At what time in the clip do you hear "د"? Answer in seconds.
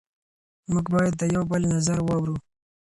1.17-1.21